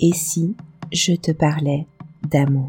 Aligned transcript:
Et 0.00 0.12
si 0.12 0.54
je 0.92 1.14
te 1.14 1.32
parlais 1.32 1.88
d'amour? 2.30 2.68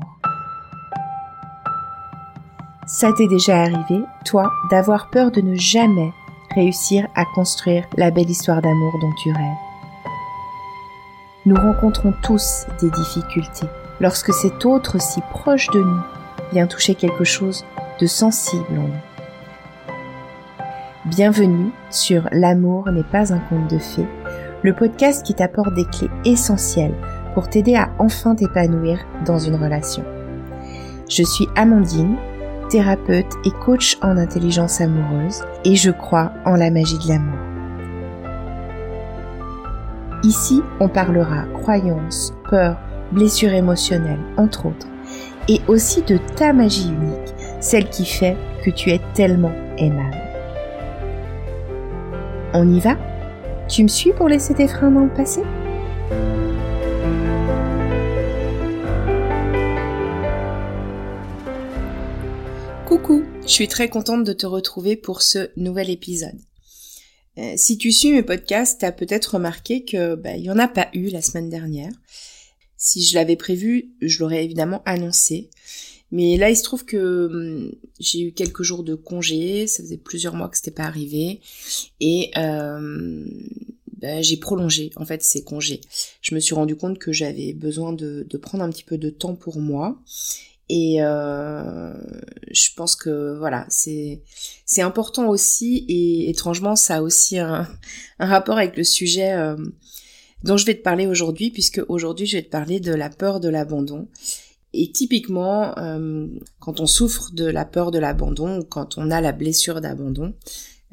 Ça 2.87 3.13
t'est 3.15 3.27
déjà 3.27 3.61
arrivé, 3.61 4.03
toi, 4.25 4.51
d'avoir 4.71 5.11
peur 5.11 5.29
de 5.29 5.41
ne 5.41 5.53
jamais 5.53 6.11
réussir 6.55 7.07
à 7.13 7.25
construire 7.35 7.85
la 7.97 8.09
belle 8.09 8.31
histoire 8.31 8.63
d'amour 8.63 8.97
dont 8.99 9.13
tu 9.21 9.31
rêves? 9.31 9.57
Nous 11.45 11.55
rencontrons 11.55 12.15
tous 12.23 12.65
des 12.81 12.89
difficultés 12.89 13.67
lorsque 13.99 14.33
cet 14.33 14.65
autre 14.65 14.99
si 14.99 15.21
proche 15.29 15.67
de 15.67 15.83
nous 15.83 16.01
vient 16.51 16.65
toucher 16.65 16.95
quelque 16.95 17.25
chose 17.25 17.63
de 18.01 18.07
sensible 18.07 18.65
en 18.71 18.87
nous. 18.87 19.93
Bienvenue 21.05 21.69
sur 21.91 22.27
L'amour 22.31 22.89
n'est 22.89 23.03
pas 23.03 23.31
un 23.31 23.39
conte 23.39 23.69
de 23.69 23.77
fées, 23.77 24.07
le 24.63 24.73
podcast 24.73 25.23
qui 25.23 25.35
t'apporte 25.35 25.75
des 25.75 25.85
clés 25.85 26.09
essentielles 26.25 26.95
pour 27.39 27.49
t'aider 27.49 27.75
à 27.75 27.87
enfin 27.99 28.35
t'épanouir 28.35 28.99
dans 29.25 29.39
une 29.39 29.55
relation. 29.55 30.03
Je 31.09 31.23
suis 31.23 31.47
Amandine, 31.55 32.17
thérapeute 32.69 33.33
et 33.45 33.51
coach 33.63 33.97
en 34.01 34.17
intelligence 34.17 34.81
amoureuse 34.81 35.41
et 35.63 35.77
je 35.77 35.89
crois 35.89 36.33
en 36.45 36.57
la 36.57 36.69
magie 36.69 36.97
de 36.97 37.07
l'amour. 37.07 37.39
Ici, 40.23 40.61
on 40.81 40.89
parlera 40.89 41.45
croyances, 41.61 42.33
peurs, 42.49 42.77
blessures 43.13 43.53
émotionnelles, 43.53 44.19
entre 44.35 44.65
autres, 44.65 44.87
et 45.47 45.61
aussi 45.69 46.01
de 46.01 46.17
ta 46.35 46.51
magie 46.51 46.89
unique, 46.89 47.33
celle 47.61 47.87
qui 47.87 48.03
fait 48.03 48.35
que 48.65 48.69
tu 48.69 48.89
es 48.89 48.99
tellement 49.13 49.53
aimable. 49.77 50.17
On 52.53 52.67
y 52.67 52.81
va? 52.81 52.97
Tu 53.69 53.83
me 53.83 53.87
suis 53.87 54.11
pour 54.11 54.27
laisser 54.27 54.53
tes 54.55 54.67
freins 54.67 54.91
dans 54.91 55.05
le 55.05 55.13
passé? 55.13 55.41
Coucou, 62.89 63.23
je 63.43 63.49
suis 63.49 63.67
très 63.67 63.87
contente 63.87 64.23
de 64.23 64.33
te 64.33 64.47
retrouver 64.47 64.95
pour 64.95 65.21
ce 65.21 65.51
nouvel 65.55 65.91
épisode. 65.91 66.39
Euh, 67.37 67.53
si 67.55 67.77
tu 67.77 67.91
suis 67.91 68.11
mes 68.11 68.23
podcasts, 68.23 68.79
tu 68.79 68.85
as 68.85 68.91
peut-être 68.91 69.35
remarqué 69.35 69.85
que 69.85 70.15
bah, 70.15 70.35
il 70.35 70.45
y 70.45 70.49
en 70.49 70.57
a 70.57 70.67
pas 70.67 70.89
eu 70.95 71.09
la 71.09 71.21
semaine 71.21 71.51
dernière. 71.51 71.91
Si 72.77 73.03
je 73.03 73.13
l'avais 73.13 73.35
prévu, 73.35 73.91
je 74.01 74.17
l'aurais 74.17 74.43
évidemment 74.43 74.81
annoncé. 74.87 75.51
Mais 76.11 76.35
là, 76.35 76.49
il 76.49 76.57
se 76.57 76.63
trouve 76.63 76.83
que 76.83 77.27
hum, 77.27 77.71
j'ai 77.99 78.21
eu 78.21 78.31
quelques 78.31 78.63
jours 78.63 78.83
de 78.83 78.95
congé, 78.95 79.67
ça 79.67 79.83
faisait 79.83 79.97
plusieurs 79.97 80.33
mois 80.33 80.49
que 80.49 80.57
c'était 80.57 80.71
pas 80.71 80.85
arrivé, 80.85 81.41
et 81.99 82.31
euh, 82.37 83.23
bah, 84.01 84.23
j'ai 84.23 84.37
prolongé 84.37 84.89
en 84.95 85.05
fait 85.05 85.21
ces 85.21 85.43
congés. 85.43 85.81
Je 86.21 86.33
me 86.33 86.39
suis 86.39 86.55
rendu 86.55 86.75
compte 86.75 86.97
que 86.97 87.11
j'avais 87.11 87.53
besoin 87.53 87.93
de, 87.93 88.25
prendre 88.41 88.63
un 88.63 88.71
petit 88.71 88.83
peu 88.83 88.97
de 88.97 89.11
temps 89.11 89.35
pour 89.35 89.59
moi, 89.59 89.99
et 90.69 90.97
euh, 91.01 91.91
je 92.51 92.69
pense 92.75 92.95
que 92.95 93.35
voilà, 93.37 93.65
c'est 93.69 94.21
c'est 94.65 94.83
important 94.83 95.27
aussi 95.27 95.83
et 95.89 96.29
étrangement 96.29 96.75
ça 96.75 96.97
a 96.97 97.01
aussi 97.01 97.39
un, 97.39 97.67
un 98.19 98.25
rapport 98.27 98.57
avec 98.57 98.77
le 98.77 98.83
sujet 98.83 99.33
euh, 99.33 99.57
dont 100.43 100.57
je 100.57 100.67
vais 100.67 100.75
te 100.75 100.83
parler 100.83 101.07
aujourd'hui 101.07 101.49
puisque 101.49 101.81
aujourd'hui 101.89 102.27
je 102.27 102.37
vais 102.37 102.43
te 102.43 102.49
parler 102.49 102.79
de 102.79 102.93
la 102.93 103.09
peur 103.09 103.39
de 103.39 103.49
l'abandon. 103.49 104.07
Et 104.71 104.91
typiquement, 104.91 105.75
euh, 105.79 106.27
quand 106.59 106.79
on 106.79 106.85
souffre 106.85 107.31
de 107.33 107.45
la 107.45 107.65
peur 107.65 107.89
de 107.89 107.97
l'abandon 107.97 108.59
ou 108.59 108.63
quand 108.63 108.99
on 108.99 109.09
a 109.09 109.19
la 109.19 109.31
blessure 109.31 109.81
d'abandon, 109.81 110.35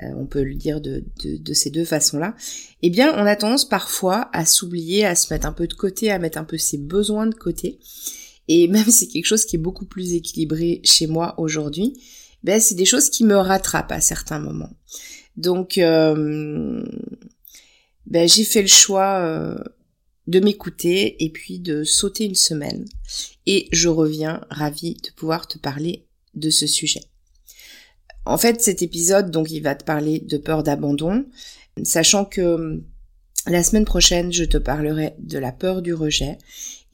euh, 0.02 0.06
on 0.16 0.24
peut 0.24 0.42
le 0.42 0.54
dire 0.54 0.80
de, 0.80 1.04
de, 1.22 1.36
de 1.36 1.52
ces 1.52 1.68
deux 1.68 1.84
façons-là, 1.84 2.34
eh 2.80 2.88
bien 2.88 3.12
on 3.18 3.26
a 3.26 3.36
tendance 3.36 3.68
parfois 3.68 4.30
à 4.32 4.46
s'oublier, 4.46 5.04
à 5.04 5.14
se 5.14 5.34
mettre 5.34 5.46
un 5.46 5.52
peu 5.52 5.66
de 5.66 5.74
côté, 5.74 6.10
à 6.10 6.18
mettre 6.18 6.38
un 6.38 6.44
peu 6.44 6.56
ses 6.56 6.78
besoins 6.78 7.26
de 7.26 7.34
côté 7.34 7.78
et 8.48 8.68
même 8.68 8.84
si 8.84 8.92
c'est 8.92 9.06
quelque 9.08 9.26
chose 9.26 9.44
qui 9.44 9.56
est 9.56 9.60
beaucoup 9.60 9.86
plus 9.86 10.14
équilibré 10.14 10.80
chez 10.84 11.06
moi 11.06 11.34
aujourd'hui, 11.38 12.00
ben 12.42 12.60
c'est 12.60 12.74
des 12.74 12.84
choses 12.84 13.10
qui 13.10 13.24
me 13.24 13.36
rattrapent 13.36 13.92
à 13.92 14.00
certains 14.00 14.38
moments. 14.38 14.72
Donc 15.36 15.78
euh, 15.78 16.84
ben 18.06 18.28
j'ai 18.28 18.44
fait 18.44 18.62
le 18.62 18.68
choix 18.68 19.18
euh, 19.20 19.56
de 20.26 20.40
m'écouter 20.40 21.22
et 21.24 21.30
puis 21.30 21.58
de 21.58 21.84
sauter 21.84 22.24
une 22.24 22.34
semaine. 22.34 22.84
Et 23.46 23.68
je 23.72 23.88
reviens 23.88 24.40
ravie 24.50 24.94
de 24.94 25.10
pouvoir 25.14 25.46
te 25.46 25.58
parler 25.58 26.06
de 26.34 26.50
ce 26.50 26.66
sujet. 26.66 27.00
En 28.24 28.38
fait, 28.38 28.60
cet 28.60 28.82
épisode, 28.82 29.30
donc, 29.30 29.50
il 29.52 29.60
va 29.60 29.76
te 29.76 29.84
parler 29.84 30.18
de 30.18 30.36
peur 30.36 30.64
d'abandon, 30.64 31.24
sachant 31.84 32.24
que 32.24 32.82
la 33.46 33.62
semaine 33.62 33.84
prochaine, 33.84 34.32
je 34.32 34.44
te 34.44 34.58
parlerai 34.58 35.14
de 35.18 35.38
la 35.38 35.52
peur 35.52 35.82
du 35.82 35.94
rejet. 35.94 36.38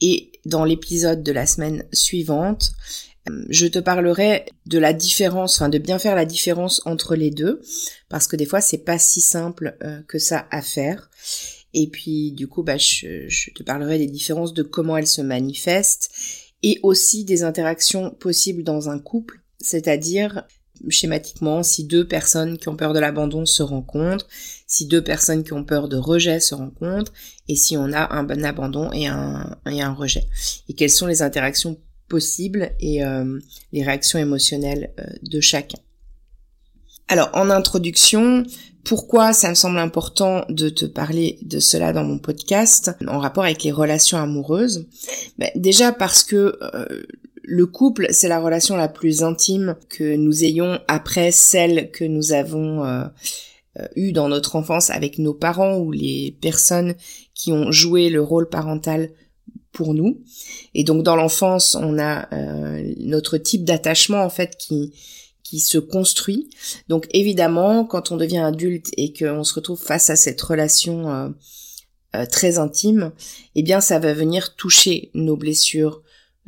Et 0.01 0.31
dans 0.45 0.65
l'épisode 0.65 1.23
de 1.23 1.31
la 1.31 1.45
semaine 1.45 1.85
suivante, 1.93 2.71
euh, 3.29 3.45
je 3.49 3.67
te 3.67 3.79
parlerai 3.79 4.45
de 4.65 4.77
la 4.77 4.93
différence, 4.93 5.55
enfin 5.55 5.69
de 5.69 5.77
bien 5.77 5.99
faire 5.99 6.15
la 6.15 6.25
différence 6.25 6.81
entre 6.85 7.15
les 7.15 7.31
deux, 7.31 7.61
parce 8.09 8.27
que 8.27 8.35
des 8.35 8.45
fois 8.45 8.61
c'est 8.61 8.79
pas 8.79 8.99
si 8.99 9.21
simple 9.21 9.77
euh, 9.83 10.01
que 10.07 10.19
ça 10.19 10.47
à 10.51 10.61
faire. 10.61 11.09
Et 11.73 11.87
puis 11.87 12.31
du 12.33 12.47
coup, 12.47 12.63
bah, 12.63 12.77
je, 12.77 13.27
je, 13.27 13.51
te 13.51 13.63
parlerai 13.63 13.97
des 13.97 14.07
différences 14.07 14.53
de 14.53 14.61
comment 14.61 14.97
elles 14.97 15.07
se 15.07 15.21
manifestent 15.21 16.11
et 16.61 16.79
aussi 16.83 17.25
des 17.25 17.43
interactions 17.43 18.11
possibles 18.11 18.63
dans 18.63 18.89
un 18.89 18.99
couple, 18.99 19.41
c'est-à-dire 19.59 20.45
schématiquement, 20.89 21.63
si 21.63 21.85
deux 21.85 22.07
personnes 22.07 22.57
qui 22.57 22.69
ont 22.69 22.75
peur 22.75 22.93
de 22.93 22.99
l'abandon 22.99 23.45
se 23.45 23.63
rencontrent, 23.63 24.27
si 24.67 24.85
deux 24.85 25.03
personnes 25.03 25.43
qui 25.43 25.53
ont 25.53 25.63
peur 25.63 25.87
de 25.87 25.97
rejet 25.97 26.39
se 26.39 26.55
rencontrent, 26.55 27.13
et 27.47 27.55
si 27.55 27.77
on 27.77 27.91
a 27.93 28.13
un 28.13 28.43
abandon 28.43 28.91
et 28.91 29.07
un, 29.07 29.57
et 29.69 29.81
un 29.81 29.93
rejet. 29.93 30.25
Et 30.69 30.73
quelles 30.73 30.89
sont 30.89 31.07
les 31.07 31.21
interactions 31.21 31.77
possibles 32.09 32.71
et 32.79 33.03
euh, 33.03 33.39
les 33.71 33.83
réactions 33.83 34.19
émotionnelles 34.19 34.93
euh, 34.99 35.05
de 35.23 35.39
chacun? 35.39 35.79
Alors, 37.07 37.29
en 37.33 37.49
introduction, 37.49 38.43
pourquoi 38.83 39.33
ça 39.33 39.49
me 39.49 39.55
semble 39.55 39.77
important 39.77 40.45
de 40.49 40.69
te 40.69 40.85
parler 40.85 41.37
de 41.41 41.59
cela 41.59 41.93
dans 41.93 42.03
mon 42.03 42.17
podcast 42.17 42.91
en 43.07 43.19
rapport 43.19 43.43
avec 43.43 43.63
les 43.63 43.71
relations 43.71 44.17
amoureuses? 44.17 44.87
Ben, 45.37 45.49
Déjà 45.55 45.91
parce 45.91 46.23
que 46.23 46.57
euh, 46.61 47.03
le 47.43 47.65
couple, 47.65 48.07
c'est 48.11 48.29
la 48.29 48.39
relation 48.39 48.75
la 48.75 48.87
plus 48.87 49.21
intime 49.21 49.75
que 49.89 50.15
nous 50.15 50.43
ayons 50.43 50.79
après 50.87 51.31
celle 51.31 51.91
que 51.91 52.05
nous 52.05 52.31
avons 52.31 52.85
euh, 52.85 53.03
euh, 53.79 53.87
eue 53.95 54.13
dans 54.13 54.29
notre 54.29 54.55
enfance 54.55 54.89
avec 54.89 55.19
nos 55.19 55.33
parents 55.33 55.77
ou 55.77 55.91
les 55.91 56.37
personnes 56.41 56.95
qui 57.33 57.51
ont 57.51 57.71
joué 57.71 58.09
le 58.09 58.21
rôle 58.21 58.47
parental 58.47 59.11
pour 59.73 59.93
nous. 59.93 60.21
Et 60.73 60.85
donc 60.85 61.03
dans 61.03 61.17
l'enfance, 61.17 61.75
on 61.75 61.99
a 61.99 62.33
euh, 62.33 62.93
notre 62.99 63.37
type 63.37 63.65
d'attachement 63.65 64.23
en 64.23 64.29
fait 64.29 64.55
qui 64.57 64.93
qui 65.43 65.59
se 65.59 65.77
construit. 65.77 66.49
Donc 66.87 67.07
évidemment, 67.13 67.83
quand 67.83 68.11
on 68.11 68.17
devient 68.17 68.39
adulte 68.39 68.87
et 68.95 69.11
qu'on 69.11 69.43
se 69.43 69.53
retrouve 69.53 69.79
face 69.79 70.09
à 70.09 70.15
cette 70.15 70.41
relation 70.41 71.33
très 72.31 72.57
intime, 72.57 73.11
eh 73.53 73.61
bien 73.61 73.81
ça 73.81 73.99
va 73.99 74.13
venir 74.13 74.55
toucher 74.55 75.11
nos 75.13 75.35
blessures, 75.35 76.01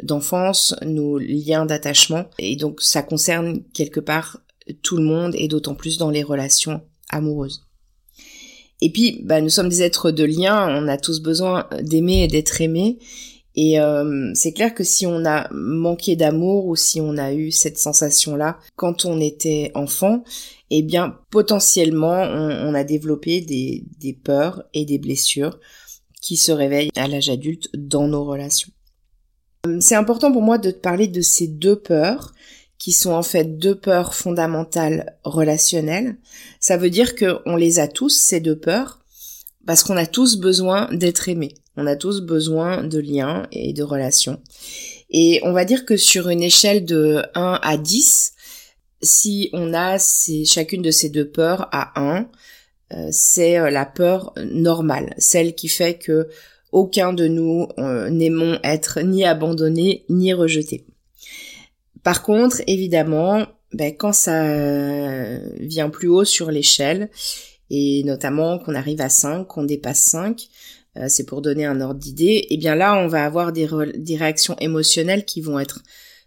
d'enfance, 0.03 0.75
nos 0.85 1.17
liens 1.17 1.66
d'attachement. 1.66 2.25
Et 2.39 2.56
donc 2.56 2.81
ça 2.81 3.01
concerne 3.01 3.63
quelque 3.73 4.00
part 4.00 4.39
tout 4.81 4.97
le 4.97 5.03
monde 5.03 5.35
et 5.38 5.47
d'autant 5.47 5.75
plus 5.75 5.97
dans 5.97 6.09
les 6.09 6.23
relations 6.23 6.81
amoureuses. 7.09 7.61
Et 8.81 8.91
puis, 8.91 9.22
bah, 9.23 9.41
nous 9.41 9.50
sommes 9.50 9.69
des 9.69 9.83
êtres 9.83 10.11
de 10.11 10.23
lien, 10.23 10.67
on 10.69 10.88
a 10.88 10.97
tous 10.97 11.22
besoin 11.22 11.67
d'aimer 11.81 12.23
et 12.23 12.28
d'être 12.28 12.59
aimés. 12.61 13.00
Et 13.56 13.79
euh, 13.79 14.31
c'est 14.33 14.51
clair 14.51 14.75
que 14.75 14.83
si 14.83 15.07
on 15.07 15.25
a 15.25 15.47
manqué 15.53 16.17
d'amour 16.17 16.66
ou 16.66 16.75
si 16.75 17.00
on 17.00 17.17
a 17.17 17.33
eu 17.33 17.51
cette 17.51 17.77
sensation-là 17.77 18.59
quand 18.75 19.06
on 19.06 19.22
était 19.22 19.72
enfant, 19.75 20.25
eh 20.72 20.81
bien 20.81 21.17
potentiellement 21.31 22.22
on, 22.22 22.73
a 22.73 22.83
développé 22.83 23.39
des, 23.39 23.85
des 23.97 24.12
peurs 24.12 24.63
et 24.73 24.83
des 24.83 24.97
blessures 24.97 25.57
qui 26.21 26.36
se 26.36 26.51
réveillent 26.51 26.91
à 26.98 27.07
l'âge 27.07 27.30
adulte 27.30 27.69
dans 27.74 28.09
nos 28.09 28.25
relations. 28.25 28.71
Euh, 29.65 29.77
c'est 29.79 29.95
important 29.95 30.31
pour 30.31 30.41
moi 30.41 30.57
de 30.57 30.71
te 30.71 30.79
parler 30.79 31.07
de 31.07 31.21
ces 31.21 31.47
deux 31.47 31.75
peurs 31.75 32.33
qui 32.77 32.91
sont 32.91 33.12
en 33.12 33.23
fait 33.23 33.57
deux 33.57 33.75
peurs 33.75 34.13
fondamentales 34.13 35.17
relationnelles. 35.23 36.17
Ça 36.59 36.77
veut 36.77 36.89
dire 36.89 37.15
qu'on 37.15 37.56
les 37.56 37.79
a 37.79 37.88
tous, 37.88 38.09
ces 38.09 38.39
deux 38.39 38.57
peurs, 38.57 39.00
parce 39.65 39.83
qu'on 39.83 39.97
a 39.97 40.06
tous 40.06 40.38
besoin 40.38 40.89
d'être 40.91 41.29
aimés. 41.29 41.56
On 41.77 41.88
a 41.88 41.95
tous 41.95 42.21
besoin 42.21 42.83
de 42.83 43.00
liens 43.00 43.47
et 43.51 43.73
de 43.73 43.83
relations. 43.83 44.41
Et 45.09 45.39
on 45.44 45.51
va 45.51 45.65
dire 45.65 45.85
que 45.85 45.97
sur 45.97 46.29
une 46.29 46.44
échelle 46.44 46.85
de 46.85 47.23
1 47.35 47.59
à 47.62 47.77
10, 47.77 48.33
si 49.01 49.50
on 49.53 49.73
a 49.73 49.97
chacune 50.45 50.81
de 50.81 50.91
ces 50.91 51.09
deux 51.09 51.27
peurs 51.27 51.67
à 51.71 52.00
1, 52.00 52.29
euh, 52.94 53.07
c'est 53.12 53.57
euh, 53.57 53.69
la 53.69 53.85
peur 53.85 54.33
normale, 54.38 55.13
celle 55.17 55.56
qui 55.56 55.67
fait 55.67 55.97
que 55.97 56.27
aucun 56.75 57.13
de 57.13 57.25
nous 57.27 57.68
euh, 57.80 58.10
n'aimons 58.10 58.60
être 58.63 59.00
ni 59.01 59.24
abandonné 59.24 60.04
ni 60.10 60.33
rejeté. 60.33 60.86
Par 62.04 62.22
contre, 62.22 62.62
évidemment, 62.68 63.48
ben, 63.74 63.95
quand 63.95 64.12
ça 64.12 64.45
euh, 64.45 65.39
vient 65.60 65.89
plus 65.89 66.10
haut 66.10 66.25
sur 66.25 66.51
l'échelle, 66.51 67.10
et 67.69 68.04
notamment 68.04 68.60
qu'on 68.60 68.75
arrive 68.75 69.01
à 69.01 69.10
5, 69.10 69.45
qu'on 69.45 69.63
dépasse 69.63 70.01
5, 70.01 70.48
euh, 70.98 71.06
c'est 71.07 71.25
pour 71.25 71.42
donner 71.42 71.66
un 71.66 71.80
ordre 71.80 72.00
d'idée, 72.00 72.25
et 72.25 72.48
eh 72.54 72.57
bien 72.57 72.75
là, 72.75 72.98
on 72.98 73.07
va 73.07 73.25
avoir 73.25 73.54
des, 73.54 73.66
réactions 73.66 74.57
émotionnelles 74.60 75.25
qui 75.25 75.39
vont 75.39 75.60
être 75.60 75.81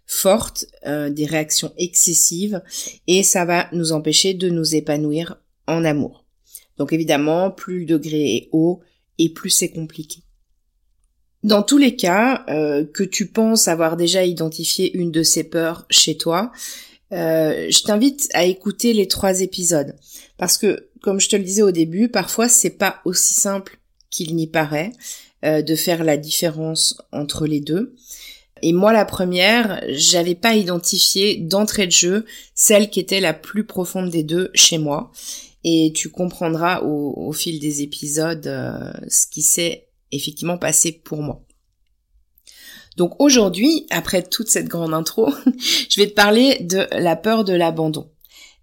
fortes, 0.07 0.65
euh, 0.87 1.11
des 1.11 1.27
réactions 1.27 1.71
excessives, 1.77 2.61
et 3.05 3.21
ça 3.21 3.45
va 3.45 3.69
nous 3.71 3.91
empêcher 3.91 4.33
de 4.33 4.49
nous 4.49 4.75
épanouir 4.75 5.37
en 5.67 5.85
amour. 5.85 6.25
Donc 6.77 6.91
évidemment, 6.91 7.51
plus 7.51 7.81
le 7.81 7.85
degré 7.85 8.35
est 8.35 8.49
haut, 8.51 8.81
et 9.19 9.29
plus 9.29 9.51
c'est 9.51 9.69
compliqué. 9.69 10.23
Dans 11.43 11.63
tous 11.63 11.77
les 11.77 11.95
cas, 11.95 12.43
euh, 12.49 12.83
que 12.85 13.03
tu 13.03 13.27
penses 13.27 13.69
avoir 13.69 13.95
déjà 13.95 14.25
identifié 14.25 14.95
une 14.97 15.11
de 15.11 15.23
ces 15.23 15.45
peurs 15.45 15.85
chez 15.89 16.17
toi, 16.17 16.51
euh, 17.13 17.67
je 17.69 17.81
t'invite 17.83 18.27
à 18.33 18.43
écouter 18.43 18.93
les 18.93 19.07
trois 19.07 19.39
épisodes. 19.39 19.95
Parce 20.37 20.57
que, 20.57 20.89
comme 21.01 21.21
je 21.21 21.29
te 21.29 21.37
le 21.37 21.43
disais 21.43 21.61
au 21.61 21.71
début, 21.71 22.09
parfois 22.09 22.49
c'est 22.49 22.71
pas 22.71 22.99
aussi 23.05 23.33
simple 23.33 23.79
qu'il 24.09 24.35
n'y 24.35 24.47
paraît 24.47 24.91
euh, 25.45 25.61
de 25.61 25.75
faire 25.75 26.03
la 26.03 26.17
différence 26.17 27.01
entre 27.13 27.47
les 27.47 27.61
deux. 27.61 27.95
Et 28.61 28.73
moi, 28.73 28.91
la 28.91 29.05
première, 29.05 29.81
j'avais 29.87 30.35
pas 30.35 30.55
identifié 30.55 31.37
d'entrée 31.37 31.85
de 31.85 31.93
jeu 31.93 32.25
celle 32.53 32.89
qui 32.89 32.99
était 32.99 33.21
la 33.21 33.33
plus 33.33 33.63
profonde 33.63 34.09
des 34.09 34.23
deux 34.23 34.51
chez 34.53 34.77
moi. 34.77 35.13
Et 35.63 35.93
tu 35.95 36.09
comprendras 36.09 36.81
au, 36.81 37.31
fil 37.31 37.59
des 37.59 37.81
épisodes 37.81 38.43
ce 39.07 39.27
qui 39.27 39.41
s'est 39.41 39.88
effectivement 40.11 40.57
passé 40.57 40.91
pour 40.91 41.21
moi. 41.21 41.43
Donc 42.97 43.13
aujourd'hui, 43.19 43.85
après 43.91 44.23
toute 44.23 44.49
cette 44.49 44.67
grande 44.67 44.93
intro, 44.93 45.29
je 45.89 46.01
vais 46.01 46.07
te 46.07 46.13
parler 46.13 46.57
de 46.61 46.85
la 46.91 47.15
peur 47.15 47.43
de 47.43 47.53
l'abandon. 47.53 48.09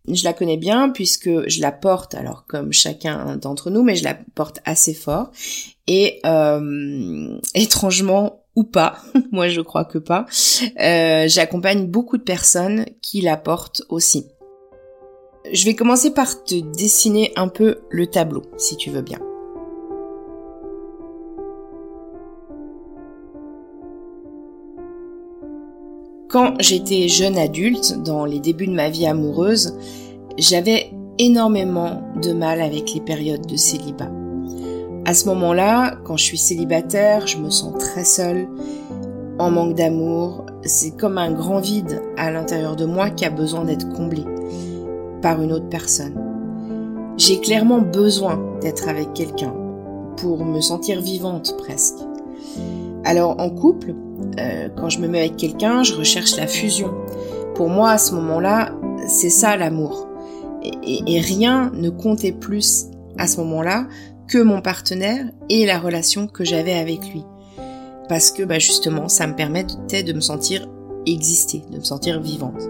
Je 0.09 0.25
la 0.25 0.33
connais 0.33 0.57
bien 0.57 0.91
puisque 0.91 1.49
je 1.49 1.61
la 1.61 1.73
porte, 1.73 2.15
alors 2.15 2.45
comme 2.47 2.73
chacun 2.73 3.37
d'entre 3.37 3.71
nous, 3.71 3.83
mais 3.83 3.97
je 3.97 4.05
la 4.05 4.15
porte 4.35 4.61
assez 4.65 4.95
fort. 4.95 5.31
Et 5.87 6.21
euh, 6.27 7.39
étrangement 7.55 8.45
ou 8.55 8.65
pas, 8.65 8.99
moi 9.33 9.49
je 9.49 9.61
crois 9.61 9.85
que 9.85 9.99
pas, 9.99 10.27
euh, 10.81 11.25
j'accompagne 11.29 11.87
beaucoup 11.87 12.19
de 12.19 12.23
personnes 12.23 12.87
qui 13.03 13.21
la 13.21 13.37
portent 13.37 13.83
aussi. 13.89 14.27
Je 15.53 15.65
vais 15.65 15.75
commencer 15.75 16.13
par 16.13 16.45
te 16.45 16.57
dessiner 16.77 17.33
un 17.37 17.49
peu 17.49 17.79
le 17.91 18.07
tableau, 18.07 18.43
si 18.59 18.77
tu 18.77 18.91
veux 18.91 19.03
bien. 19.03 19.21
Quand 26.37 26.53
j'étais 26.61 27.09
jeune 27.09 27.39
adulte, 27.39 28.03
dans 28.05 28.27
les 28.27 28.41
débuts 28.41 28.67
de 28.67 28.75
ma 28.75 28.91
vie 28.91 29.07
amoureuse, 29.07 29.75
j'avais 30.37 30.91
énormément 31.19 32.03
de 32.23 32.35
mal 32.35 32.61
avec 32.61 32.93
les 32.93 33.01
périodes 33.01 33.47
de 33.47 33.57
célibat. 33.57 34.11
À 35.07 35.15
ce 35.15 35.29
moment-là, 35.31 35.97
quand 36.05 36.19
je 36.19 36.25
suis 36.25 36.37
célibataire, 36.37 37.27
je 37.27 37.39
me 37.39 37.49
sens 37.49 37.73
très 37.79 38.05
seule, 38.05 38.49
en 39.39 39.51
manque 39.51 39.77
d'amour. 39.77 40.45
C'est 40.63 40.95
comme 40.95 41.17
un 41.17 41.33
grand 41.33 41.61
vide 41.61 42.03
à 42.19 42.31
l'intérieur 42.31 42.77
de 42.77 42.85
moi 42.85 43.09
qui 43.09 43.25
a 43.25 43.31
besoin 43.31 43.65
d'être 43.65 43.89
comblé 43.95 44.23
par 45.23 45.41
une 45.41 45.55
autre 45.55 45.71
personne. 45.71 46.23
J'ai 47.17 47.41
clairement 47.41 47.81
besoin 47.81 48.59
d'être 48.61 48.91
avec 48.91 49.15
quelqu'un 49.15 49.55
pour 50.19 50.45
me 50.45 50.61
sentir 50.61 51.01
vivante 51.01 51.57
presque. 51.57 51.97
Alors 53.05 53.37
en 53.41 53.49
couple, 53.49 53.95
euh, 54.39 54.69
quand 54.77 54.89
je 54.89 54.99
me 54.99 55.09
mets 55.09 55.21
avec 55.21 55.37
quelqu'un, 55.37 55.83
je 55.83 55.95
recherche 55.95 56.37
la 56.37 56.47
fusion. 56.47 56.93
Pour 57.55 57.69
moi, 57.69 57.91
à 57.91 57.99
ce 57.99 58.15
moment-là, 58.15 58.73
c'est 59.09 59.31
ça 59.31 59.57
l'amour. 59.57 60.09
Et, 60.63 61.21
rien 61.21 61.71
ne 61.75 61.91
comptait 61.91 62.33
plus 62.33 62.87
à 63.19 63.27
ce 63.27 63.39
moment-là 63.39 63.87
que 64.29 64.39
mon 64.39 64.61
partenaire 64.61 65.27
et 65.49 65.65
la 65.65 65.79
relation 65.79 66.27
que 66.27 66.45
j'avais 66.45 66.75
avec 66.75 67.01
lui. 67.13 67.25
Parce 68.09 68.31
que 68.31 68.43
bah, 68.43 68.59
justement, 68.59 69.09
ça 69.09 69.27
me 69.27 69.35
permettait 69.35 70.03
de 70.03 70.13
me 70.13 70.21
sentir 70.21 70.69
exister, 71.07 71.63
de 71.71 71.79
me 71.79 71.85
sentir 71.85 72.21
vivante. 72.21 72.61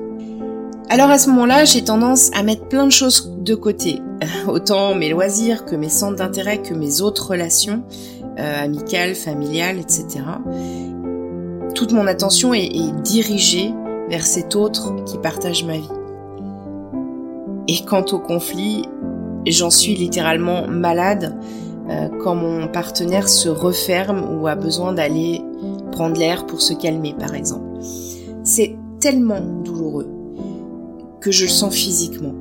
Alors 0.88 1.10
à 1.10 1.18
ce 1.18 1.30
moment-là, 1.30 1.64
j'ai 1.64 1.82
tendance 1.82 2.30
à 2.34 2.42
mettre 2.42 2.68
plein 2.68 2.84
de 2.84 2.92
choses 2.92 3.32
de 3.40 3.54
côté, 3.54 4.00
autant 4.46 4.94
mes 4.94 5.08
loisirs 5.08 5.64
que 5.64 5.74
mes 5.74 5.88
centres 5.88 6.16
d'intérêt 6.16 6.58
que 6.58 6.74
mes 6.74 7.00
autres 7.00 7.30
relations, 7.30 7.82
euh, 8.38 8.64
amicales, 8.64 9.14
familiales, 9.14 9.78
etc 9.78 10.20
toute 11.76 11.92
mon 11.92 12.06
attention 12.06 12.54
est, 12.54 12.70
dirigée 13.02 13.72
vers 14.08 14.26
cet 14.26 14.56
autre 14.56 14.94
qui 15.04 15.18
partage 15.18 15.62
ma 15.64 15.76
vie. 15.76 15.88
Et 17.68 17.84
quant 17.84 18.04
au 18.12 18.18
conflit, 18.18 18.86
j'en 19.46 19.70
suis 19.70 19.94
littéralement 19.94 20.66
malade 20.66 21.36
euh, 21.90 22.08
quand 22.22 22.34
mon 22.34 22.68
partenaire 22.68 23.28
se 23.28 23.50
referme 23.50 24.40
ou 24.40 24.46
a 24.46 24.54
besoin 24.54 24.92
d'aller 24.92 25.42
prendre 25.92 26.18
l'air 26.18 26.46
pour 26.46 26.62
se 26.62 26.72
calmer, 26.72 27.14
par 27.18 27.34
exemple. 27.34 27.80
C'est 28.42 28.74
tellement 28.98 29.40
douloureux 29.62 30.08
que 31.20 31.30
je 31.30 31.44
le 31.44 31.50
sens 31.50 31.74
physiquement. 31.74 32.34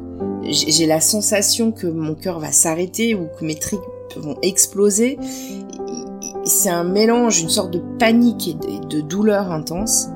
J'ai 0.43 0.85
la 0.85 1.01
sensation 1.01 1.71
que 1.71 1.87
mon 1.87 2.13
cœur 2.13 2.39
va 2.39 2.51
s'arrêter 2.51 3.15
ou 3.15 3.27
que 3.37 3.43
mes 3.43 3.55
tripes 3.55 3.81
vont 4.15 4.37
exploser 4.43 5.17
c'est 6.45 6.69
un 6.69 6.83
mélange, 6.83 7.41
une 7.41 7.49
sorte 7.49 7.71
de 7.71 7.81
panique 7.99 8.47
et 8.47 8.79
de, 8.87 9.01
douleur 9.01 9.51
intense. 9.51 10.09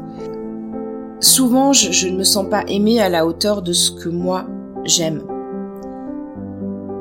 Souvent, 1.20 1.74
je, 1.74 2.08
ne 2.08 2.18
me 2.18 2.24
sens 2.24 2.48
pas 2.50 2.64
aimée 2.68 3.02
à 3.02 3.10
la 3.10 3.26
hauteur 3.26 3.62
de 3.62 3.74
ce 3.74 3.92
que 3.92 4.10
moi 4.10 4.46
j'aime. 4.86 5.24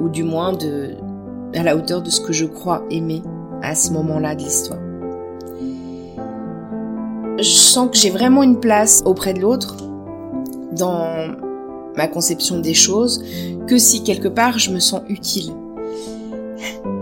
Ou 0.00 0.08
du 0.08 0.24
moins 0.24 0.52
de, 0.54 0.94
à 1.54 1.62
la 1.62 1.76
hauteur 1.76 2.02
de 2.02 2.10
ce 2.10 2.20
que 2.20 2.32
je 2.32 2.46
crois 2.46 2.82
aimer 2.90 3.22
à 3.62 3.74
ce 3.74 3.92
moment-là 3.92 4.34
de 4.34 4.42
l'histoire. 4.42 4.80
Je 7.38 7.44
sens 7.44 7.90
que 7.90 7.96
j'ai 7.96 8.10
vraiment 8.10 8.42
une 8.42 8.58
place 8.58 9.02
auprès 9.04 9.34
de 9.34 9.40
l'autre 9.40 9.76
dans 10.72 11.06
ma 11.96 12.08
conception 12.08 12.60
des 12.60 12.74
choses 12.74 13.22
que 13.66 13.78
si 13.78 14.02
quelque 14.02 14.28
part 14.28 14.58
je 14.58 14.70
me 14.70 14.80
sens 14.80 15.02
utile 15.08 15.52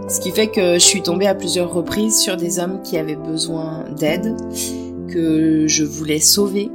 ce 0.08 0.20
qui 0.20 0.31
fait 0.31 0.47
que 0.47 0.75
je 0.75 0.85
suis 0.85 1.03
tombée 1.03 1.26
à 1.26 1.35
plusieurs 1.35 1.73
reprises 1.73 2.19
sur 2.19 2.37
des 2.37 2.58
hommes 2.58 2.81
qui 2.82 2.97
avaient 2.97 3.17
besoin 3.17 3.85
d'aide, 3.99 4.37
que 5.08 5.67
je 5.67 5.85
voulais 5.85 6.20
sauver. 6.20 6.70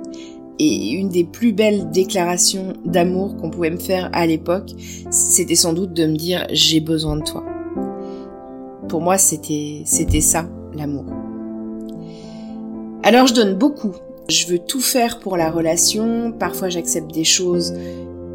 Et 0.59 0.91
une 0.91 1.09
des 1.09 1.23
plus 1.23 1.53
belles 1.53 1.89
déclarations 1.89 2.73
d'amour 2.85 3.35
qu'on 3.37 3.49
pouvait 3.49 3.71
me 3.71 3.79
faire 3.79 4.09
à 4.13 4.27
l'époque, 4.27 4.71
c'était 5.09 5.55
sans 5.55 5.73
doute 5.73 5.93
de 5.93 6.05
me 6.05 6.15
dire 6.15 6.45
j'ai 6.51 6.81
besoin 6.81 7.15
de 7.15 7.23
toi. 7.23 7.43
Pour 8.87 9.01
moi, 9.01 9.17
c'était, 9.17 9.81
c'était 9.85 10.21
ça, 10.21 10.47
l'amour. 10.75 11.05
Alors 13.03 13.25
je 13.27 13.33
donne 13.33 13.55
beaucoup. 13.55 13.93
Je 14.29 14.45
veux 14.47 14.59
tout 14.59 14.81
faire 14.81 15.19
pour 15.19 15.35
la 15.35 15.49
relation. 15.49 16.31
Parfois 16.31 16.69
j'accepte 16.69 17.11
des 17.11 17.23
choses 17.23 17.73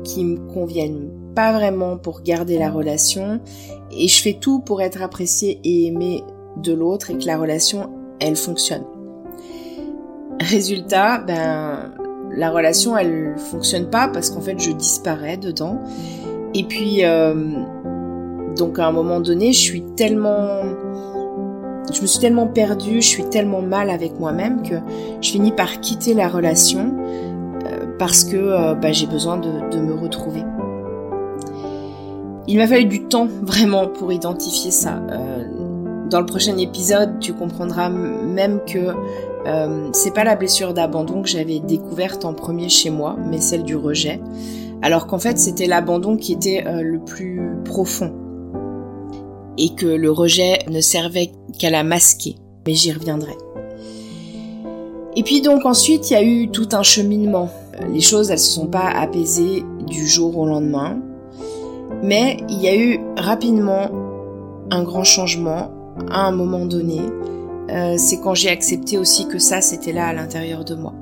qui 0.03 0.25
me 0.25 0.39
conviennent 0.53 1.11
pas 1.37 1.53
vraiment 1.53 1.99
pour 1.99 2.23
garder 2.23 2.59
la 2.59 2.71
relation 2.71 3.41
et 3.93 4.09
je 4.09 4.23
fais 4.23 4.33
tout 4.33 4.59
pour 4.59 4.81
être 4.83 5.03
appréciée 5.03 5.61
et 5.63 5.87
aimée 5.87 6.25
de 6.57 6.73
l'autre 6.73 7.11
et 7.11 7.19
que 7.19 7.27
la 7.27 7.37
relation, 7.37 7.91
elle 8.21 8.37
fonctionne. 8.37 8.85
Résultat, 10.41 11.19
ben, 11.19 11.93
la 12.35 12.51
relation, 12.51 12.97
elle 12.97 13.35
fonctionne 13.37 13.91
pas 13.91 14.09
parce 14.09 14.31
qu'en 14.31 14.41
fait, 14.41 14.59
je 14.59 14.73
disparais 14.73 15.37
dedans. 15.37 15.79
Et 16.55 16.65
puis, 16.65 17.05
euh, 17.05 17.35
donc 18.57 18.79
à 18.79 18.87
un 18.87 18.93
moment 18.93 19.21
donné, 19.21 19.53
je 19.53 19.61
suis 19.61 19.83
tellement, 19.95 20.63
je 21.93 22.01
me 22.01 22.07
suis 22.07 22.19
tellement 22.19 22.47
perdue, 22.47 23.03
je 23.03 23.09
suis 23.09 23.29
tellement 23.29 23.61
mal 23.61 23.91
avec 23.91 24.19
moi-même 24.19 24.63
que 24.63 24.77
je 25.21 25.31
finis 25.31 25.53
par 25.53 25.81
quitter 25.81 26.15
la 26.15 26.29
relation 26.29 26.97
euh, 27.67 27.87
parce 27.99 28.25
que 28.25 28.37
euh, 28.37 28.75
ben, 28.75 28.95
j'ai 28.95 29.07
besoin 29.07 29.37
de 29.37 29.79
me 29.79 29.93
retrouver. 29.93 30.43
Il 32.49 32.59
m'a 32.59 32.67
fallu 32.67 32.85
du 32.85 33.03
temps 33.03 33.27
vraiment 33.43 33.89
pour 33.89 34.13
identifier 34.13 34.71
ça. 34.71 35.03
Euh, 35.11 35.45
dans 36.09 36.21
le 36.21 36.27
prochain 36.27 36.57
épisode, 36.59 37.19
tu 37.19 37.33
comprendras 37.33 37.89
même 37.89 38.61
que 38.65 38.95
euh, 39.47 39.89
c'est 39.93 40.15
pas 40.15 40.23
la 40.23 40.37
blessure 40.37 40.73
d'abandon 40.73 41.23
que 41.23 41.29
j'avais 41.29 41.59
découverte 41.59 42.25
en 42.25 42.35
premier 42.35 42.69
chez 42.69 42.91
moi, 42.91 43.17
mais 43.29 43.41
celle 43.41 43.65
du 43.65 43.75
rejet. 43.75 44.21
Alors 44.83 45.07
qu'en 45.07 45.19
fait, 45.19 45.39
c'était 45.39 45.67
l'abandon 45.67 46.17
qui 46.17 46.33
était 46.33 46.65
euh, 46.67 46.83
le 46.83 47.01
plus 47.01 47.41
profond. 47.65 48.13
Et 49.59 49.71
que 49.71 49.87
le 49.87 50.11
rejet 50.11 50.59
ne 50.71 50.81
servait 50.81 51.33
qu'à 51.59 51.71
la 51.71 51.83
masquer. 51.83 52.37
Mais 52.67 52.75
j'y 52.75 52.93
reviendrai. 52.93 53.37
Et 55.17 55.23
puis 55.23 55.41
donc 55.41 55.65
ensuite, 55.65 56.11
il 56.11 56.13
y 56.13 56.17
a 56.17 56.23
eu 56.23 56.49
tout 56.49 56.69
un 56.73 56.83
cheminement. 56.83 57.49
Les 57.91 58.01
choses, 58.01 58.31
elles 58.31 58.39
se 58.39 58.53
sont 58.53 58.67
pas 58.67 58.89
apaisées 58.89 59.65
du 59.87 60.07
jour 60.07 60.37
au 60.37 60.47
lendemain. 60.47 60.99
Mais 62.03 62.39
il 62.49 62.61
y 62.61 62.69
a 62.69 62.77
eu 62.77 63.01
rapidement 63.17 63.91
un 64.71 64.83
grand 64.83 65.05
changement 65.05 65.71
à 66.11 66.27
un 66.27 66.33
moment 66.33 66.67
donné. 66.67 67.01
Euh, 67.71 67.95
c'est 67.99 68.21
quand 68.21 68.35
j'ai 68.35 68.51
accepté 68.51 68.99
aussi 68.99 69.27
que 69.27 69.39
ça, 69.39 69.61
c'était 69.61 69.93
là 69.93 70.07
à 70.07 70.13
l'intérieur 70.13 70.65
de 70.65 70.75
moi. 70.75 70.93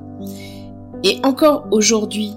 Et 1.03 1.19
encore 1.23 1.67
aujourd'hui, 1.71 2.35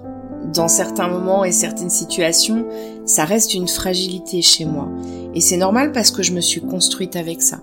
dans 0.53 0.69
certains 0.69 1.09
moments 1.09 1.45
et 1.45 1.53
certaines 1.53 1.91
situations, 1.91 2.67
ça 3.05 3.25
reste 3.25 3.55
une 3.55 3.69
fragilité 3.69 4.43
chez 4.43 4.65
moi. 4.65 4.88
Et 5.35 5.41
c'est 5.41 5.57
normal 5.57 5.93
parce 5.93 6.11
que 6.11 6.23
je 6.23 6.33
me 6.33 6.41
suis 6.41 6.61
construite 6.61 7.17
avec 7.17 7.43
ça. 7.43 7.59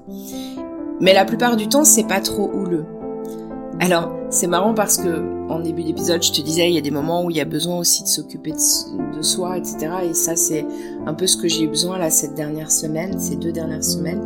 Mais 1.00 1.14
la 1.14 1.25
plupart 1.25 1.56
du 1.58 1.68
temps, 1.68 1.84
c'est 1.84 2.08
pas 2.08 2.22
trop 2.22 2.50
houleux. 2.54 2.86
Alors, 3.80 4.12
c'est 4.30 4.48
marrant 4.48 4.74
parce 4.74 4.98
que 4.98 5.35
en 5.50 5.60
début 5.60 5.84
d'épisode, 5.84 6.24
je 6.24 6.32
te 6.32 6.42
disais, 6.42 6.70
il 6.70 6.74
y 6.74 6.78
a 6.78 6.82
des 6.82 6.92
moments 6.92 7.24
où 7.24 7.30
il 7.30 7.38
y 7.38 7.42
a 7.42 7.46
besoin 7.46 7.78
aussi 7.78 8.04
de 8.04 8.08
s'occuper 8.08 8.52
de, 8.52 9.22
soi, 9.22 9.58
etc. 9.58 9.88
Et 10.10 10.14
ça, 10.14 10.36
c'est 10.36 10.66
un 11.06 11.14
peu 11.14 11.28
ce 11.28 11.38
que 11.38 11.48
j'ai 11.48 11.64
eu 11.64 11.68
besoin 11.68 11.98
là 11.98 12.10
cette 12.10 12.36
dernière 12.36 12.72
semaine, 12.72 13.20
ces 13.20 13.36
deux 13.36 13.52
dernières 13.52 13.84
semaines. 13.84 14.22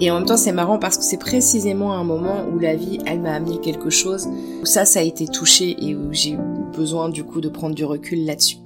Et 0.00 0.10
en 0.10 0.16
même 0.16 0.26
temps, 0.26 0.36
c'est 0.36 0.52
marrant 0.52 0.78
parce 0.78 0.98
que 0.98 1.04
c'est 1.04 1.18
précisément 1.18 1.94
un 1.94 2.04
moment 2.04 2.44
où 2.52 2.58
la 2.58 2.74
vie, 2.74 2.98
elle 3.06 3.20
m'a 3.20 3.34
amené 3.34 3.58
quelque 3.58 3.90
chose 3.90 4.28
où 4.62 4.66
ça, 4.66 4.84
ça 4.84 5.00
a 5.00 5.02
été 5.02 5.26
touché 5.26 5.76
et 5.80 5.94
où 5.94 6.12
j'ai 6.12 6.32
eu 6.32 6.38
besoin 6.74 7.08
du 7.08 7.24
coup 7.24 7.40
de 7.40 7.48
prendre 7.48 7.74
du 7.74 7.84
recul 7.84 8.24
là-dessus. 8.24 8.56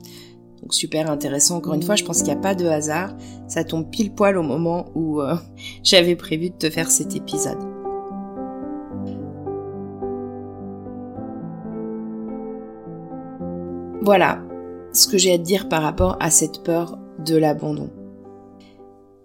Donc 0.62 0.74
super 0.74 1.10
intéressant. 1.10 1.56
Encore 1.56 1.74
une 1.74 1.82
fois, 1.82 1.94
je 1.94 2.04
pense 2.04 2.18
qu'il 2.18 2.32
n'y 2.32 2.38
a 2.38 2.42
pas 2.42 2.54
de 2.54 2.66
hasard. 2.66 3.14
Ça 3.48 3.64
tombe 3.64 3.88
pile 3.90 4.12
poil 4.12 4.36
au 4.38 4.42
moment 4.42 4.86
où 4.94 5.20
euh, 5.20 5.36
j'avais 5.82 6.16
prévu 6.16 6.50
de 6.50 6.56
te 6.56 6.70
faire 6.70 6.90
cet 6.90 7.14
épisode. 7.14 7.75
Voilà 14.06 14.40
ce 14.92 15.08
que 15.08 15.18
j'ai 15.18 15.32
à 15.32 15.36
te 15.36 15.42
dire 15.42 15.68
par 15.68 15.82
rapport 15.82 16.16
à 16.20 16.30
cette 16.30 16.62
peur 16.62 16.96
de 17.18 17.34
l'abandon. 17.34 17.90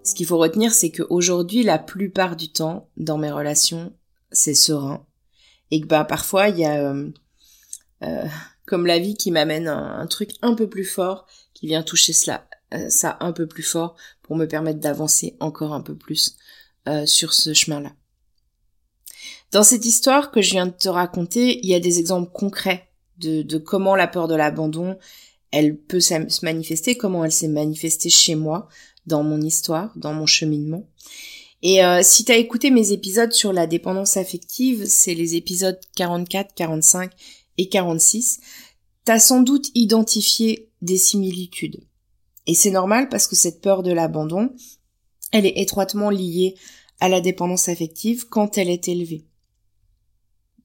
Ce 0.03 0.15
qu'il 0.15 0.25
faut 0.25 0.39
retenir, 0.39 0.71
c'est 0.71 0.89
qu'aujourd'hui, 0.89 1.61
la 1.61 1.77
plupart 1.77 2.35
du 2.35 2.51
temps, 2.51 2.89
dans 2.97 3.19
mes 3.19 3.29
relations, 3.29 3.93
c'est 4.31 4.55
serein. 4.55 5.05
Et 5.69 5.81
que 5.81 5.85
bah, 5.85 6.03
parfois, 6.03 6.49
il 6.49 6.57
y 6.57 6.65
a 6.65 6.81
euh, 6.81 7.11
euh, 8.01 8.25
comme 8.65 8.87
la 8.87 8.97
vie 8.97 9.13
qui 9.13 9.29
m'amène 9.29 9.67
un, 9.67 10.07
truc 10.07 10.31
un 10.41 10.55
peu 10.55 10.67
plus 10.67 10.83
fort, 10.83 11.27
qui 11.53 11.67
vient 11.67 11.83
toucher 11.83 12.11
cela, 12.11 12.47
euh, 12.73 12.89
ça 12.89 13.17
un 13.19 13.33
peu 13.33 13.45
plus 13.45 13.61
fort 13.61 13.95
pour 14.23 14.35
me 14.35 14.47
permettre 14.47 14.79
d'avancer 14.79 15.37
encore 15.39 15.75
un 15.75 15.81
peu 15.81 15.95
plus 15.95 16.37
sur 17.05 17.35
ce 17.35 17.53
chemin-là. 17.53 17.91
Dans 19.51 19.61
cette 19.61 19.85
histoire 19.85 20.31
que 20.31 20.41
je 20.41 20.53
viens 20.53 20.65
de 20.65 20.71
te 20.71 20.89
raconter, 20.89 21.59
il 21.59 21.69
y 21.69 21.75
a 21.75 21.79
des 21.79 21.99
exemples 21.99 22.31
concrets 22.31 22.90
de, 23.21 23.57
comment 23.57 23.95
la 23.95 24.07
peur 24.07 24.27
de 24.27 24.35
l'abandon, 24.35 24.97
elle 25.51 25.77
peut 25.77 25.99
se 25.99 26.45
manifester, 26.45 26.95
comment 26.95 27.23
elle 27.23 27.31
s'est 27.31 27.47
manifestée 27.47 28.09
chez 28.09 28.35
moi, 28.35 28.67
dans 29.05 29.23
mon 29.23 29.41
histoire, 29.41 29.91
dans 29.95 30.13
mon 30.13 30.25
cheminement. 30.25 30.87
Et 31.63 31.83
euh, 31.83 32.01
si 32.03 32.25
tu 32.25 32.31
as 32.31 32.37
écouté 32.37 32.71
mes 32.71 32.91
épisodes 32.91 33.31
sur 33.31 33.53
la 33.53 33.67
dépendance 33.67 34.17
affective, 34.17 34.85
c'est 34.87 35.13
les 35.13 35.35
épisodes 35.35 35.79
44, 35.95 36.53
45 36.55 37.11
et 37.57 37.69
46, 37.69 38.39
t'as 39.05 39.19
sans 39.19 39.41
doute 39.41 39.69
identifié 39.75 40.69
des 40.81 40.97
similitudes. 40.97 41.81
Et 42.47 42.55
c'est 42.55 42.71
normal 42.71 43.09
parce 43.09 43.27
que 43.27 43.35
cette 43.35 43.61
peur 43.61 43.83
de 43.83 43.91
l'abandon, 43.91 44.49
elle 45.31 45.45
est 45.45 45.59
étroitement 45.59 46.09
liée 46.09 46.55
à 46.99 47.09
la 47.09 47.21
dépendance 47.21 47.69
affective 47.69 48.27
quand 48.27 48.57
elle 48.57 48.69
est 48.69 48.87
élevée. 48.87 49.25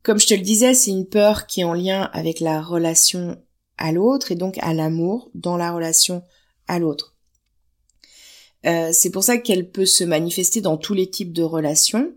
Comme 0.07 0.21
je 0.21 0.29
te 0.29 0.35
le 0.35 0.43
disais, 0.43 0.73
c'est 0.73 0.93
une 0.93 1.09
peur 1.09 1.49
qui 1.49 1.63
est 1.63 1.65
en 1.65 1.75
lien 1.75 2.09
avec 2.13 2.39
la 2.39 2.63
relation 2.63 3.43
à 3.77 3.91
l'autre 3.91 4.31
et 4.31 4.37
donc 4.37 4.57
à 4.61 4.73
l'amour 4.73 5.33
dans 5.35 5.57
la 5.57 5.73
relation 5.73 6.23
à 6.69 6.79
l'autre. 6.79 7.17
Euh, 8.67 8.91
c'est 8.93 9.11
pour 9.11 9.25
ça 9.25 9.37
qu'elle 9.37 9.69
peut 9.69 9.85
se 9.85 10.05
manifester 10.05 10.61
dans 10.61 10.77
tous 10.77 10.95
les 10.95 11.11
types 11.11 11.33
de 11.33 11.43
relations, 11.43 12.13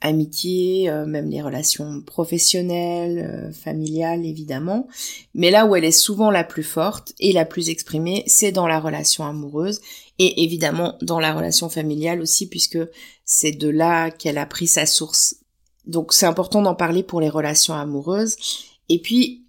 amitié, 0.00 0.88
euh, 0.88 1.04
même 1.04 1.28
les 1.28 1.42
relations 1.42 2.00
professionnelles, 2.00 3.18
euh, 3.30 3.52
familiales 3.52 4.24
évidemment. 4.24 4.88
Mais 5.34 5.50
là 5.50 5.66
où 5.66 5.76
elle 5.76 5.84
est 5.84 5.90
souvent 5.90 6.30
la 6.30 6.44
plus 6.44 6.64
forte 6.64 7.12
et 7.20 7.34
la 7.34 7.44
plus 7.44 7.68
exprimée, 7.68 8.24
c'est 8.26 8.52
dans 8.52 8.66
la 8.66 8.80
relation 8.80 9.26
amoureuse 9.26 9.82
et 10.18 10.44
évidemment 10.44 10.96
dans 11.02 11.20
la 11.20 11.34
relation 11.34 11.68
familiale 11.68 12.22
aussi 12.22 12.48
puisque 12.48 12.78
c'est 13.26 13.52
de 13.52 13.68
là 13.68 14.10
qu'elle 14.10 14.38
a 14.38 14.46
pris 14.46 14.66
sa 14.66 14.86
source 14.86 15.41
donc 15.84 16.12
c'est 16.12 16.26
important 16.26 16.62
d'en 16.62 16.74
parler 16.74 17.02
pour 17.02 17.20
les 17.20 17.28
relations 17.28 17.74
amoureuses. 17.74 18.36
Et 18.88 19.00
puis, 19.00 19.46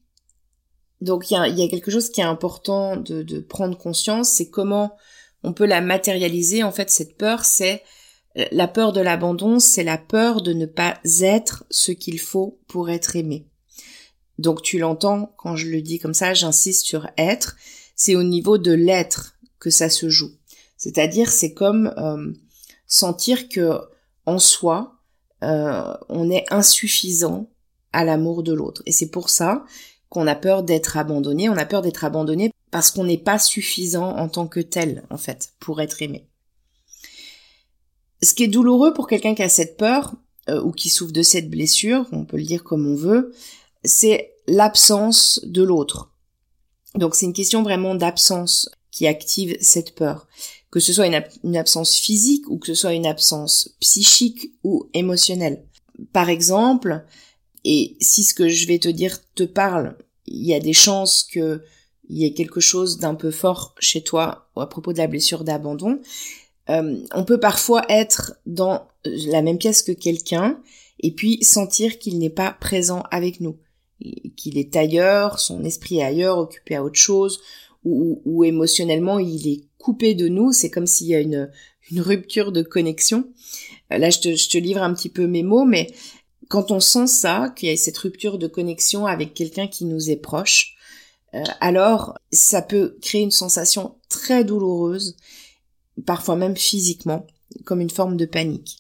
donc 1.02 1.30
il 1.30 1.34
y 1.34 1.64
a, 1.64 1.68
quelque 1.68 1.92
chose 1.92 2.10
qui 2.10 2.22
est 2.22 2.26
important 2.26 2.96
de, 2.98 3.40
prendre 3.40 3.78
conscience, 3.78 4.30
c'est 4.30 4.50
comment 4.50 4.96
on 5.44 5.54
peut 5.54 5.66
la 5.66 5.82
matérialiser. 5.82 6.64
En 6.64 6.72
fait, 6.72 6.90
cette 6.90 7.18
peur, 7.18 7.46
c'est 7.46 7.84
la 8.52 8.68
peur 8.68 8.94
de 8.94 9.02
l'abandon, 9.02 9.60
c'est 9.60 9.84
la 9.84 9.98
peur 9.98 10.42
de 10.42 10.54
ne 10.54 10.66
pas 10.66 11.00
être 11.22 11.66
ce 11.70 11.92
qu'il 11.92 12.20
faut 12.20 12.60
pour 12.68 12.90
être 12.90 13.16
aimé. 13.16 13.48
Donc 14.40 14.62
tu 14.64 14.80
l'entends 14.80 15.34
quand 15.38 15.56
je 15.56 15.68
le 15.68 15.82
dis 15.82 16.00
comme 16.00 16.14
ça, 16.16 16.34
j'insiste 16.34 16.86
sur 16.86 17.08
être. 17.18 17.56
C'est 17.96 18.16
au 18.16 18.24
niveau 18.24 18.58
de 18.58 18.72
l'être 18.72 19.36
que 19.60 19.70
ça 19.70 19.90
se 19.90 20.10
joue. 20.10 20.32
C'est-à-dire, 20.78 21.30
c'est 21.30 21.54
comme 21.54 21.94
euh, 21.98 22.34
sentir 22.88 23.48
que 23.48 23.80
en 24.26 24.40
soi, 24.40 24.93
euh, 25.44 25.94
on 26.10 26.30
est 26.32 26.46
insuffisant 26.52 27.50
à 27.92 28.04
l'amour 28.04 28.44
de 28.44 28.54
l'autre. 28.54 28.82
Et 28.86 28.92
c'est 28.92 29.10
pour 29.10 29.30
ça 29.30 29.66
qu'on 30.10 30.28
a 30.28 30.36
peur 30.36 30.64
d'être 30.64 30.98
abandonné. 30.98 31.50
On 31.50 31.58
a 31.58 31.66
peur 31.66 31.82
d'être 31.82 32.06
abandonné 32.06 32.52
parce 32.72 32.90
qu'on 32.90 33.04
n'est 33.04 33.18
pas 33.18 33.40
suffisant 33.40 34.16
en 34.18 34.30
tant 34.30 34.48
que 34.48 34.60
tel, 34.60 35.04
en 35.10 35.18
fait, 35.18 35.54
pour 35.60 35.82
être 35.82 36.02
aimé. 36.02 36.28
Ce 38.22 38.34
qui 38.34 38.44
est 38.44 38.48
douloureux 38.48 38.94
pour 38.94 39.08
quelqu'un 39.08 39.36
qui 39.36 39.44
a 39.44 39.50
cette 39.50 39.78
peur, 39.78 40.16
euh, 40.50 40.62
ou 40.62 40.72
qui 40.72 40.90
souffre 40.90 41.14
de 41.14 41.22
cette 41.22 41.50
blessure, 41.50 42.06
on 42.12 42.26
peut 42.26 42.38
le 42.38 42.44
dire 42.44 42.64
comme 42.64 42.88
on 42.88 42.96
veut, 42.96 43.34
c'est 43.84 44.34
l'absence 44.48 45.40
de 45.44 45.64
l'autre. 45.64 46.12
Donc 46.96 47.16
c'est 47.16 47.26
une 47.26 47.34
question 47.34 47.64
vraiment 47.64 47.96
d'absence 47.96 48.70
qui 48.94 49.08
active 49.08 49.58
cette 49.60 49.96
peur 49.96 50.28
que 50.74 50.80
ce 50.80 50.92
soit 50.92 51.06
une, 51.06 51.56
absence 51.56 51.96
physique 51.96 52.50
ou 52.50 52.58
que 52.58 52.66
ce 52.66 52.74
soit 52.74 52.94
une 52.94 53.06
absence 53.06 53.76
psychique 53.80 54.54
ou 54.64 54.90
émotionnelle. 54.96 55.64
Par 56.14 56.30
exemple, 56.30 57.06
et 57.64 57.96
si 58.02 58.24
ce 58.24 58.34
que 58.34 58.50
je 58.50 58.68
vais 58.68 58.80
te 58.80 58.90
dire 58.90 59.20
te 59.36 59.44
parle, 59.44 59.96
il 60.26 60.44
y 60.44 60.56
a 60.56 60.60
des 60.60 60.74
chances 60.74 61.22
que 61.22 61.62
il 62.10 62.18
y 62.18 62.26
ait 62.26 62.34
quelque 62.34 62.60
chose 62.60 62.98
d'un 62.98 63.14
peu 63.14 63.30
fort 63.30 63.76
chez 63.78 64.02
toi 64.02 64.50
à 64.56 64.66
propos 64.66 64.94
de 64.94 64.98
la 64.98 65.06
blessure 65.06 65.44
d'abandon. 65.44 66.02
Euh, 66.72 66.98
on 67.14 67.24
peut 67.24 67.40
parfois 67.40 67.86
être 67.88 68.34
dans 68.48 68.88
la 69.06 69.44
même 69.44 69.60
pièce 69.60 69.84
que 69.84 69.92
quelqu'un 69.92 70.60
et 71.02 71.12
puis 71.12 71.44
sentir 71.44 72.00
qu'il 72.00 72.18
n'est 72.18 72.32
pas 72.32 72.50
présent 72.52 73.04
avec 73.12 73.42
nous, 73.42 73.60
qu'il 74.38 74.58
est 74.58 74.76
ailleurs, 74.76 75.40
son 75.40 75.64
esprit 75.64 76.00
est 76.00 76.04
ailleurs, 76.04 76.40
occupé 76.40 76.76
à 76.76 76.84
autre 76.84 77.00
chose, 77.00 77.42
ou 77.84 78.44
émotionnellement 78.44 79.20
il 79.20 79.48
est 79.48 79.64
coupé 79.84 80.16
de 80.16 80.30
nous, 80.30 80.54
c'est 80.54 80.70
comme 80.70 80.88
s'il 80.88 81.08
y 81.08 81.16
a 81.16 81.20
une, 81.20 81.52
rupture 81.98 82.52
de 82.52 82.62
connexion. 82.64 83.26
Euh, 83.92 83.98
là, 83.98 84.10
je 84.10 84.20
te, 84.20 84.36
je 84.36 84.50
te 84.50 84.58
livre 84.58 84.82
un 84.82 84.94
petit 84.94 85.10
peu 85.10 85.28
mes 85.28 85.44
mots, 85.44 85.66
mais 85.66 85.94
quand 86.48 86.72
on 86.72 86.80
sent 86.80 87.08
ça, 87.08 87.54
qu'il 87.56 87.70
y 87.70 87.72
a 87.72 87.76
cette 87.76 87.98
rupture 87.98 88.38
de 88.38 88.48
connexion 88.48 89.06
avec 89.06 89.34
quelqu'un 89.34 89.68
qui 89.68 89.86
nous 89.86 90.10
est 90.10 90.16
proche, 90.16 90.76
euh, 91.36 91.44
alors 91.60 92.18
ça 92.32 92.62
peut 92.62 92.98
créer 93.02 93.22
une 93.22 93.32
sensation 93.32 93.96
très 94.08 94.44
douloureuse, 94.46 95.18
parfois 96.06 96.38
même 96.38 96.56
physiquement, 96.56 97.28
comme 97.66 97.82
une 97.82 97.90
forme 97.90 98.18
de 98.18 98.26
panique. 98.26 98.80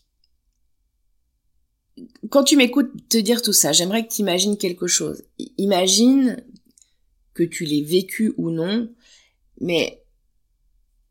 Quand 2.30 2.44
tu 2.44 2.56
m'écoutes 2.56 2.92
te 3.10 3.18
dire 3.18 3.42
tout 3.42 3.54
ça, 3.54 3.74
j'aimerais 3.74 4.08
que 4.08 4.14
tu 4.14 4.22
imagines 4.22 4.58
quelque 4.58 4.88
chose. 4.88 5.24
Imagine 5.58 6.44
que 7.34 7.44
tu 7.44 7.66
l'aies 7.66 7.84
vécu 7.84 8.34
ou 8.38 8.52
non, 8.52 8.90
mais 9.60 10.04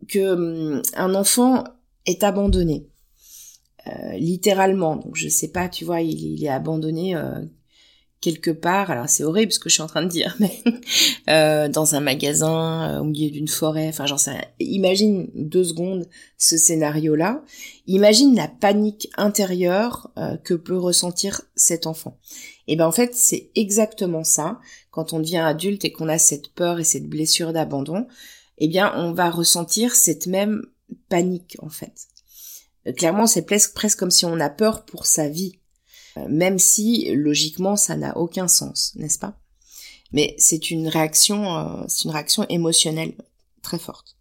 que 0.08 0.32
hum, 0.32 0.82
un 0.94 1.14
enfant 1.14 1.64
est 2.06 2.24
abandonné. 2.24 2.86
Euh, 3.88 4.12
littéralement. 4.16 4.94
Donc 4.94 5.16
je 5.16 5.28
sais 5.28 5.48
pas, 5.48 5.68
tu 5.68 5.84
vois, 5.84 6.02
il, 6.02 6.44
est 6.44 6.48
abandonné 6.48 7.16
euh, 7.16 7.40
quelque 8.20 8.52
part. 8.52 8.92
Alors 8.92 9.08
c'est 9.08 9.24
horrible 9.24 9.50
ce 9.50 9.58
que 9.58 9.68
je 9.68 9.74
suis 9.74 9.82
en 9.82 9.88
train 9.88 10.04
de 10.04 10.08
dire, 10.08 10.36
mais 10.40 10.62
euh, 11.28 11.68
dans 11.68 11.96
un 11.96 12.00
magasin, 12.00 13.00
au 13.00 13.04
milieu 13.04 13.30
d'une 13.30 13.48
forêt. 13.48 13.88
Enfin, 13.88 14.06
j'en 14.06 14.18
sais. 14.18 14.36
Imagine 14.60 15.28
deux 15.34 15.64
secondes 15.64 16.08
ce 16.38 16.56
scénario-là. 16.56 17.42
Imagine 17.88 18.36
la 18.36 18.46
panique 18.46 19.08
intérieure 19.16 20.12
que 20.44 20.54
peut 20.54 20.78
ressentir 20.78 21.42
cet 21.56 21.88
enfant. 21.88 22.18
Et 22.68 22.76
ben 22.76 22.86
en 22.86 22.92
fait, 22.92 23.16
c'est 23.16 23.50
exactement 23.56 24.22
ça. 24.22 24.60
Quand 24.92 25.14
on 25.14 25.20
devient 25.20 25.38
adulte 25.38 25.86
et 25.86 25.90
qu'on 25.90 26.08
a 26.08 26.18
cette 26.18 26.52
peur 26.52 26.78
et 26.78 26.84
cette 26.84 27.08
blessure 27.08 27.54
d'abandon, 27.54 28.06
eh 28.58 28.68
bien, 28.68 28.92
on 28.94 29.12
va 29.12 29.30
ressentir 29.30 29.94
cette 29.94 30.26
même 30.26 30.62
panique, 31.08 31.56
en 31.60 31.70
fait. 31.70 32.08
Euh, 32.86 32.92
clairement, 32.92 33.26
c'est 33.26 33.46
presque 33.46 33.98
comme 33.98 34.10
si 34.10 34.26
on 34.26 34.38
a 34.38 34.50
peur 34.50 34.84
pour 34.84 35.06
sa 35.06 35.30
vie, 35.30 35.58
euh, 36.18 36.28
même 36.28 36.58
si, 36.58 37.10
logiquement, 37.14 37.74
ça 37.74 37.96
n'a 37.96 38.18
aucun 38.18 38.48
sens, 38.48 38.92
n'est-ce 38.96 39.18
pas? 39.18 39.40
Mais 40.12 40.34
c'est 40.36 40.70
une 40.70 40.88
réaction, 40.88 41.56
euh, 41.56 41.84
c'est 41.88 42.04
une 42.04 42.10
réaction 42.10 42.46
émotionnelle 42.50 43.14
très 43.62 43.78
forte. 43.78 44.18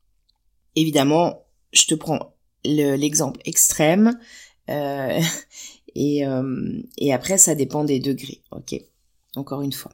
Évidemment, 0.77 1.45
je 1.73 1.85
te 1.85 1.95
prends 1.95 2.33
l'exemple 2.63 3.41
extrême, 3.43 4.17
et, 5.95 6.23
et 6.97 7.13
après, 7.13 7.37
ça 7.37 7.55
dépend 7.55 7.83
des 7.83 7.99
degrés, 7.99 8.41
ok? 8.51 8.75
Encore 9.35 9.63
une 9.63 9.73
fois 9.73 9.91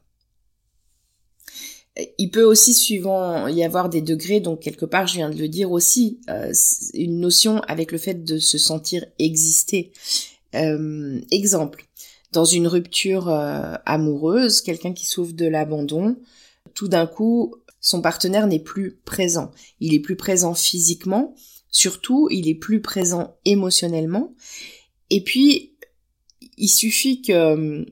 il 2.18 2.30
peut 2.30 2.44
aussi 2.44 2.74
suivant 2.74 3.48
y 3.48 3.64
avoir 3.64 3.90
des 3.90 4.02
degrés, 4.02 4.40
donc 4.40 4.62
quelque 4.62 4.86
part 4.86 5.08
je 5.08 5.16
viens 5.16 5.30
de 5.30 5.38
le 5.38 5.48
dire 5.48 5.72
aussi, 5.72 6.20
euh, 6.30 6.54
une 6.94 7.20
notion 7.20 7.60
avec 7.62 7.92
le 7.92 7.98
fait 7.98 8.24
de 8.24 8.38
se 8.38 8.58
sentir 8.58 9.06
exister. 9.20 9.92
Euh, 10.56 11.20
exemple, 11.32 11.86
dans 12.32 12.46
une 12.46 12.68
rupture 12.68 13.30
euh, 13.30 13.76
amoureuse, 13.86 14.62
quelqu'un 14.62 14.94
qui 14.94 15.06
souffre 15.06 15.34
de 15.34 15.46
l'abandon, 15.46 16.18
tout 16.74 16.88
d'un 16.88 17.08
coup, 17.08 17.56
son 17.82 18.02
partenaire 18.02 18.48
n'est 18.48 18.60
plus 18.60 19.00
présent. 19.06 19.52
Il 19.80 19.94
est 19.94 20.00
plus 20.00 20.16
présent 20.16 20.54
physiquement, 20.54 21.34
surtout, 21.72 22.28
il 22.30 22.48
est 22.48 22.56
plus 22.56 22.82
présent 22.82 23.36
émotionnellement. 23.46 24.36
Et 25.10 25.24
puis, 25.24 25.74
il 26.58 26.70
suffit 26.70 27.22
que 27.22 27.86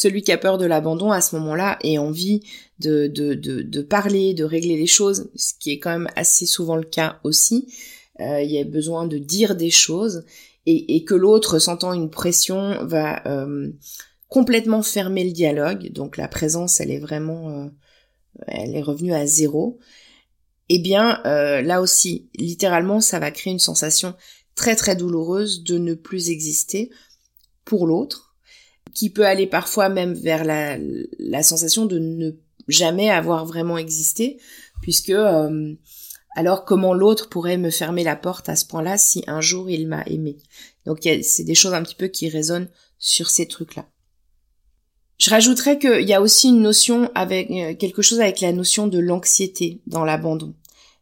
celui 0.00 0.22
qui 0.22 0.32
a 0.32 0.38
peur 0.38 0.56
de 0.56 0.64
l'abandon 0.64 1.10
à 1.10 1.20
ce 1.20 1.36
moment-là 1.36 1.78
ait 1.84 1.98
envie 1.98 2.40
de, 2.78 3.06
de, 3.06 3.34
de, 3.34 3.82
parler, 3.82 4.32
de 4.32 4.44
régler 4.44 4.78
les 4.78 4.86
choses, 4.86 5.30
ce 5.36 5.52
qui 5.60 5.72
est 5.72 5.78
quand 5.78 5.90
même 5.90 6.08
assez 6.16 6.46
souvent 6.46 6.76
le 6.76 6.84
cas 6.84 7.20
aussi. 7.22 7.70
Euh, 8.20 8.40
il 8.40 8.50
y 8.50 8.58
a 8.58 8.64
besoin 8.64 9.06
de 9.06 9.18
dire 9.18 9.56
des 9.56 9.68
choses 9.68 10.24
et, 10.64 11.04
que 11.04 11.14
l'autre, 11.14 11.58
sentant 11.58 11.92
une 11.92 12.08
pression, 12.08 12.82
va 12.86 13.22
euh, 13.26 13.70
complètement 14.28 14.82
fermer 14.82 15.22
le 15.22 15.32
dialogue. 15.32 15.92
Donc 15.92 16.16
la 16.16 16.28
présence, 16.28 16.80
elle 16.80 16.92
est 16.92 16.98
vraiment, 16.98 17.50
euh, 17.50 17.66
elle 18.46 18.74
est 18.74 18.82
revenue 18.82 19.12
à 19.12 19.26
zéro. 19.26 19.80
Eh 20.70 20.78
bien, 20.78 21.20
là 21.24 21.82
aussi, 21.82 22.30
littéralement, 22.36 23.02
ça 23.02 23.18
va 23.18 23.30
créer 23.32 23.52
une 23.52 23.58
sensation 23.58 24.14
très 24.54 24.76
très 24.76 24.96
douloureuse 24.96 25.62
de 25.62 25.76
ne 25.76 25.92
plus 25.92 26.30
exister 26.30 26.88
pour 27.66 27.86
l'autre, 27.86 28.29
qui 28.94 29.10
peut 29.10 29.26
aller 29.26 29.46
parfois 29.46 29.88
même 29.88 30.14
vers 30.14 30.44
la, 30.44 31.42
sensation 31.42 31.86
de 31.86 31.98
ne 31.98 32.32
jamais 32.68 33.10
avoir 33.10 33.46
vraiment 33.46 33.78
existé, 33.78 34.38
puisque 34.82 35.10
euh, 35.10 35.74
alors 36.36 36.64
comment 36.64 36.94
l'autre 36.94 37.28
pourrait 37.28 37.56
me 37.56 37.70
fermer 37.70 38.04
la 38.04 38.16
porte 38.16 38.48
à 38.48 38.56
ce 38.56 38.66
point-là 38.66 38.98
si 38.98 39.24
un 39.26 39.40
jour 39.40 39.68
il 39.68 39.88
m'a 39.88 40.02
aimé? 40.02 40.36
Donc 40.86 41.00
c'est 41.22 41.44
des 41.44 41.54
choses 41.54 41.74
un 41.74 41.82
petit 41.82 41.94
peu 41.94 42.08
qui 42.08 42.28
résonnent 42.28 42.68
sur 42.98 43.30
ces 43.30 43.46
trucs-là. 43.46 43.86
Je 45.18 45.28
rajouterais 45.28 45.78
qu'il 45.78 46.08
y 46.08 46.14
a 46.14 46.22
aussi 46.22 46.48
une 46.48 46.62
notion 46.62 47.10
avec 47.14 47.50
euh, 47.50 47.74
quelque 47.74 48.00
chose 48.00 48.20
avec 48.20 48.40
la 48.40 48.52
notion 48.52 48.86
de 48.86 48.98
l'anxiété 48.98 49.82
dans 49.86 50.04
l'abandon. 50.04 50.54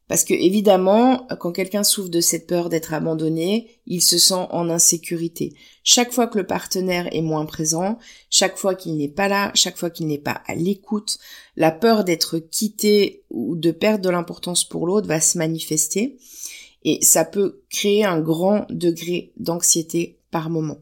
Parce 0.08 0.24
que 0.24 0.32
évidemment, 0.32 1.26
quand 1.38 1.52
quelqu'un 1.52 1.84
souffre 1.84 2.08
de 2.08 2.22
cette 2.22 2.46
peur 2.46 2.70
d'être 2.70 2.94
abandonné, 2.94 3.80
il 3.86 4.00
se 4.00 4.16
sent 4.16 4.46
en 4.50 4.70
insécurité. 4.70 5.54
Chaque 5.84 6.12
fois 6.12 6.26
que 6.26 6.38
le 6.38 6.46
partenaire 6.46 7.14
est 7.14 7.20
moins 7.20 7.44
présent, 7.44 7.98
chaque 8.30 8.56
fois 8.56 8.74
qu'il 8.74 8.96
n'est 8.96 9.08
pas 9.08 9.28
là, 9.28 9.52
chaque 9.54 9.76
fois 9.76 9.90
qu'il 9.90 10.06
n'est 10.06 10.16
pas 10.16 10.40
à 10.46 10.54
l'écoute, 10.54 11.18
la 11.56 11.70
peur 11.70 12.04
d'être 12.04 12.38
quitté 12.38 13.24
ou 13.28 13.54
de 13.54 13.70
perdre 13.70 14.04
de 14.04 14.10
l'importance 14.10 14.64
pour 14.64 14.86
l'autre 14.86 15.06
va 15.06 15.20
se 15.20 15.36
manifester. 15.36 16.16
Et 16.84 17.00
ça 17.02 17.26
peut 17.26 17.60
créer 17.68 18.04
un 18.04 18.20
grand 18.20 18.64
degré 18.70 19.32
d'anxiété 19.36 20.20
par 20.30 20.48
moment. 20.48 20.78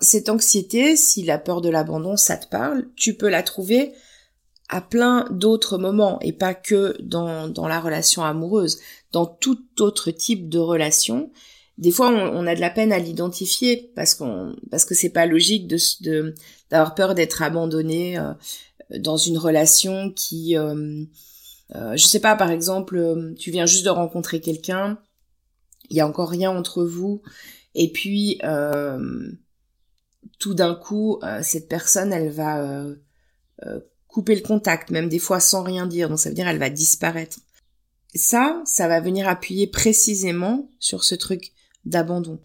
Cette 0.00 0.30
anxiété, 0.30 0.96
si 0.96 1.22
la 1.22 1.38
peur 1.38 1.60
de 1.60 1.68
l'abandon, 1.68 2.16
ça 2.16 2.38
te 2.38 2.48
parle, 2.48 2.88
tu 2.96 3.14
peux 3.14 3.28
la 3.28 3.42
trouver 3.42 3.92
à 4.68 4.80
plein 4.80 5.26
d'autres 5.30 5.78
moments 5.78 6.18
et 6.20 6.32
pas 6.32 6.54
que 6.54 6.96
dans, 7.00 7.48
dans 7.48 7.68
la 7.68 7.80
relation 7.80 8.24
amoureuse, 8.24 8.78
dans 9.12 9.26
tout 9.26 9.64
autre 9.80 10.10
type 10.10 10.48
de 10.48 10.58
relation. 10.58 11.30
Des 11.78 11.90
fois, 11.90 12.08
on, 12.08 12.46
a 12.46 12.54
de 12.54 12.60
la 12.60 12.70
peine 12.70 12.90
à 12.90 12.98
l'identifier 12.98 13.92
parce 13.94 14.14
qu'on 14.14 14.56
parce 14.70 14.86
que 14.86 14.94
c'est 14.94 15.10
pas 15.10 15.26
logique 15.26 15.68
de 15.68 16.34
d'avoir 16.70 16.94
peur 16.94 17.14
d'être 17.14 17.42
abandonné 17.42 18.18
euh, 18.18 18.32
dans 18.90 19.16
une 19.16 19.38
relation 19.38 20.10
qui, 20.10 20.56
euh, 20.56 21.04
euh, 21.74 21.96
je 21.96 22.06
sais 22.06 22.20
pas, 22.20 22.36
par 22.36 22.50
exemple, 22.50 22.96
euh, 22.96 23.34
tu 23.34 23.50
viens 23.50 23.66
juste 23.66 23.84
de 23.84 23.90
rencontrer 23.90 24.40
quelqu'un, 24.40 24.98
il 25.90 25.96
y 25.96 26.00
a 26.00 26.06
encore 26.06 26.30
rien 26.30 26.50
entre 26.50 26.84
vous, 26.84 27.22
et 27.74 27.92
puis 27.92 28.40
tout 30.38 30.54
d'un 30.54 30.74
coup, 30.74 31.20
cette 31.42 31.68
personne, 31.68 32.12
elle 32.12 32.30
va 32.30 32.86
couper 34.16 34.34
le 34.34 34.40
contact, 34.40 34.90
même 34.90 35.10
des 35.10 35.18
fois 35.18 35.40
sans 35.40 35.62
rien 35.62 35.86
dire, 35.86 36.08
donc 36.08 36.18
ça 36.18 36.30
veut 36.30 36.34
dire 36.34 36.48
elle 36.48 36.58
va 36.58 36.70
disparaître. 36.70 37.38
Ça, 38.14 38.62
ça 38.64 38.88
va 38.88 38.98
venir 38.98 39.28
appuyer 39.28 39.66
précisément 39.66 40.70
sur 40.78 41.04
ce 41.04 41.14
truc 41.14 41.52
d'abandon. 41.84 42.40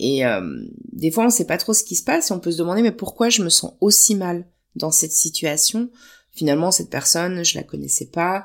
Et 0.00 0.26
euh, 0.26 0.64
des 0.90 1.12
fois, 1.12 1.26
on 1.26 1.30
sait 1.30 1.46
pas 1.46 1.58
trop 1.58 1.74
ce 1.74 1.84
qui 1.84 1.94
se 1.94 2.02
passe 2.02 2.30
et 2.30 2.34
on 2.34 2.40
peut 2.40 2.50
se 2.50 2.56
demander 2.56 2.82
mais 2.82 2.90
pourquoi 2.90 3.28
je 3.28 3.44
me 3.44 3.50
sens 3.50 3.74
aussi 3.80 4.16
mal 4.16 4.48
dans 4.74 4.90
cette 4.90 5.12
situation? 5.12 5.90
Finalement, 6.32 6.72
cette 6.72 6.90
personne, 6.90 7.44
je 7.44 7.56
la 7.56 7.62
connaissais 7.62 8.06
pas, 8.06 8.44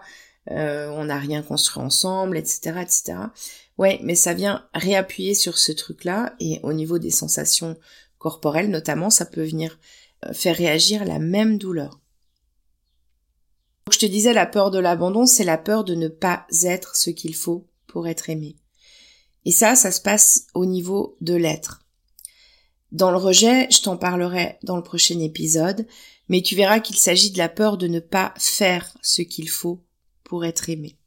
euh, 0.52 0.88
on 0.89 1.06
n'a 1.06 1.17
rien 1.17 1.41
construit 1.41 1.84
ensemble, 1.84 2.38
etc., 2.38 2.74
etc. 2.80 3.13
Ouais, 3.80 4.00
mais 4.04 4.13
ça 4.13 4.36
vient 4.36 4.67
réappuyer 4.76 5.34
sur 5.34 5.58
ce 5.58 5.71
truc-là 5.71 6.36
et 6.39 6.60
au 6.62 6.74
niveau 6.74 7.00
des 7.00 7.10
sensations 7.10 7.76
corporelles, 8.19 8.69
notamment, 8.69 9.10
ça 9.10 9.26
peut 9.26 9.43
venir 9.43 9.80
euh, 10.28 10.34
faire 10.34 10.56
réagir 10.56 11.06
la 11.06 11.17
même 11.17 11.58
douleur. 11.58 12.00
Je 13.91 13.99
te 13.99 14.06
disais, 14.06 14.34
la 14.34 14.45
peur 14.45 14.71
de 14.71 14.80
l'abandon, 14.80 15.25
c'est 15.25 15.43
la 15.43 15.58
peur 15.58 15.84
de 15.84 15.95
ne 15.95 16.08
pas 16.08 16.47
être 16.63 16.95
ce 16.95 17.10
qu'il 17.10 17.36
faut 17.36 17.67
pour 17.88 18.08
être 18.08 18.30
aimé. 18.30 18.56
Et 19.45 19.51
ça, 19.51 19.75
ça 19.75 19.91
se 19.91 20.01
passe 20.01 20.47
au 20.54 20.65
niveau 20.65 21.17
de 21.21 21.36
l'être. 21.36 21.82
Dans 22.91 23.12
le 23.12 23.17
rejet, 23.17 23.67
je 23.71 23.82
t'en 23.82 23.97
parlerai 23.97 24.58
dans 24.63 24.75
le 24.75 24.84
prochain 24.84 25.19
épisode, 25.19 25.88
mais 26.30 26.41
tu 26.41 26.56
verras 26.56 26.80
qu'il 26.80 26.97
s'agit 26.97 27.32
de 27.32 27.38
la 27.38 27.49
peur 27.49 27.77
de 27.77 27.88
ne 27.88 27.99
pas 27.99 28.34
faire 28.38 28.97
ce 29.01 29.21
qu'il 29.21 29.49
faut 29.49 29.84
pour 30.23 30.45
être 30.45 30.69
aimé. 30.69 30.97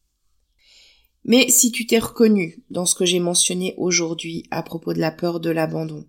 Mais 1.25 1.49
si 1.49 1.73
tu 1.73 1.87
t'es 1.87 1.99
reconnu 1.99 2.63
dans 2.71 2.87
ce 2.87 2.95
que 2.95 3.07
j'ai 3.07 3.21
mentionné 3.21 3.75
aujourd'hui 3.79 4.45
à 4.51 4.63
propos 4.63 4.93
de 4.93 5.01
la 5.01 5.11
peur 5.11 5.41
de 5.41 5.51
l'abandon, 5.51 6.07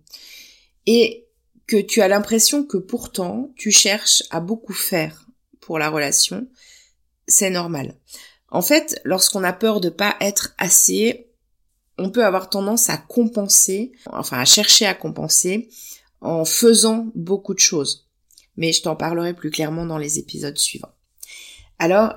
et 0.86 1.26
que 1.66 1.78
tu 1.78 2.00
as 2.00 2.08
l'impression 2.08 2.64
que 2.64 2.76
pourtant 2.76 3.50
tu 3.56 3.70
cherches 3.70 4.22
à 4.30 4.40
beaucoup 4.40 4.74
faire 4.74 5.25
la 5.78 5.90
relation, 5.90 6.46
c'est 7.26 7.50
normal. 7.50 7.96
En 8.50 8.62
fait, 8.62 9.00
lorsqu'on 9.04 9.44
a 9.44 9.52
peur 9.52 9.80
de 9.80 9.88
pas 9.88 10.16
être 10.20 10.54
assez, 10.58 11.28
on 11.98 12.10
peut 12.10 12.24
avoir 12.24 12.48
tendance 12.48 12.88
à 12.90 12.96
compenser, 12.96 13.92
enfin 14.12 14.38
à 14.38 14.44
chercher 14.44 14.86
à 14.86 14.94
compenser 14.94 15.68
en 16.20 16.44
faisant 16.44 17.08
beaucoup 17.14 17.54
de 17.54 17.58
choses. 17.58 18.08
Mais 18.56 18.72
je 18.72 18.82
t'en 18.82 18.96
parlerai 18.96 19.34
plus 19.34 19.50
clairement 19.50 19.86
dans 19.86 19.98
les 19.98 20.18
épisodes 20.18 20.56
suivants. 20.56 20.94
Alors, 21.78 22.14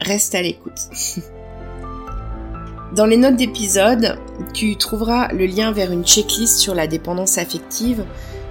reste 0.00 0.34
à 0.34 0.42
l'écoute. 0.42 0.80
Dans 2.96 3.04
les 3.04 3.18
notes 3.18 3.36
d'épisode, 3.36 4.18
tu 4.54 4.76
trouveras 4.76 5.28
le 5.32 5.44
lien 5.44 5.72
vers 5.72 5.92
une 5.92 6.06
checklist 6.06 6.58
sur 6.58 6.74
la 6.74 6.86
dépendance 6.86 7.36
affective 7.36 8.04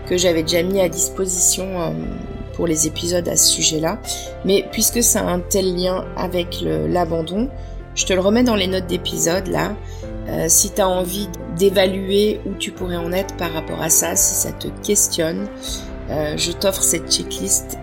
que 0.07 0.15
j'avais 0.15 0.43
déjà 0.43 0.61
mis 0.61 0.79
à 0.79 0.89
disposition 0.89 1.81
euh, 1.81 1.91
les 2.65 2.87
épisodes 2.87 3.27
à 3.27 3.35
ce 3.35 3.51
sujet-là. 3.51 3.99
Mais 4.45 4.65
puisque 4.71 5.03
ça 5.03 5.19
a 5.19 5.25
un 5.25 5.39
tel 5.39 5.75
lien 5.75 6.05
avec 6.15 6.63
l'abandon, 6.63 7.49
je 7.93 8.05
te 8.05 8.13
le 8.13 8.19
remets 8.19 8.43
dans 8.43 8.55
les 8.55 8.67
notes 8.67 8.87
d'épisode 8.87 9.47
là. 9.47 9.75
Euh, 10.29 10.45
si 10.47 10.71
tu 10.71 10.81
as 10.81 10.87
envie 10.87 11.29
d'évaluer 11.57 12.39
où 12.45 12.53
tu 12.53 12.71
pourrais 12.71 12.97
en 12.97 13.11
être 13.11 13.35
par 13.37 13.51
rapport 13.51 13.81
à 13.81 13.89
ça, 13.89 14.15
si 14.15 14.35
ça 14.35 14.51
te 14.51 14.67
questionne, 14.85 15.47
euh, 16.09 16.35
je 16.37 16.51
t'offre 16.51 16.83
cette 16.83 17.11
checklist. 17.11 17.77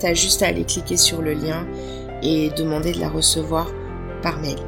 Tu 0.00 0.06
as 0.06 0.14
juste 0.14 0.42
à 0.42 0.46
aller 0.46 0.64
cliquer 0.64 0.96
sur 0.96 1.22
le 1.22 1.34
lien 1.34 1.66
et 2.22 2.50
demander 2.56 2.92
de 2.92 3.00
la 3.00 3.08
recevoir 3.08 3.70
par 4.22 4.38
mail. 4.40 4.58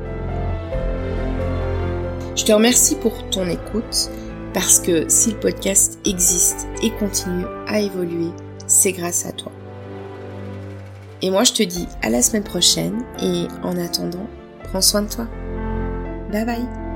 Je 2.37 2.44
te 2.44 2.53
remercie 2.53 2.96
pour 2.96 3.29
ton 3.31 3.49
écoute 3.49 4.11
parce 4.53 4.81
que 4.81 5.09
si 5.09 5.31
le 5.31 5.37
podcast 5.38 5.99
existe 6.05 6.66
et 6.83 6.90
continue 6.90 7.44
à 7.68 7.81
évoluer, 7.81 8.31
c'est 8.70 8.92
grâce 8.92 9.26
à 9.26 9.33
toi. 9.33 9.52
Et 11.22 11.30
moi 11.30 11.44
je 11.44 11.52
te 11.52 11.62
dis 11.62 11.87
à 12.02 12.09
la 12.09 12.22
semaine 12.22 12.44
prochaine 12.44 13.04
et 13.20 13.46
en 13.62 13.76
attendant, 13.76 14.26
prends 14.64 14.80
soin 14.80 15.02
de 15.02 15.09
toi. 15.09 15.26
Bye 16.33 16.46
bye 16.46 16.89